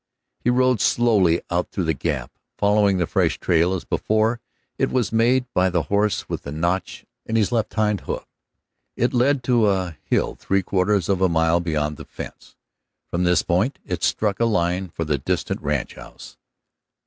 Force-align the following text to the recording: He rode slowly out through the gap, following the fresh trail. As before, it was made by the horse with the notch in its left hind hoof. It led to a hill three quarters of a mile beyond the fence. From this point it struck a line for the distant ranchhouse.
He 0.39 0.49
rode 0.49 0.81
slowly 0.81 1.43
out 1.51 1.69
through 1.69 1.83
the 1.83 1.93
gap, 1.93 2.31
following 2.57 2.97
the 2.97 3.05
fresh 3.05 3.37
trail. 3.37 3.75
As 3.75 3.85
before, 3.85 4.41
it 4.79 4.89
was 4.89 5.11
made 5.11 5.45
by 5.53 5.69
the 5.69 5.83
horse 5.93 6.27
with 6.27 6.41
the 6.41 6.51
notch 6.51 7.05
in 7.23 7.37
its 7.37 7.51
left 7.51 7.71
hind 7.75 8.01
hoof. 8.01 8.25
It 8.95 9.13
led 9.13 9.43
to 9.43 9.69
a 9.69 9.95
hill 10.03 10.33
three 10.33 10.63
quarters 10.63 11.07
of 11.07 11.21
a 11.21 11.29
mile 11.29 11.59
beyond 11.59 11.97
the 11.97 12.05
fence. 12.05 12.55
From 13.11 13.25
this 13.25 13.43
point 13.43 13.77
it 13.85 14.01
struck 14.01 14.39
a 14.39 14.45
line 14.45 14.89
for 14.89 15.05
the 15.05 15.19
distant 15.19 15.61
ranchhouse. 15.61 16.35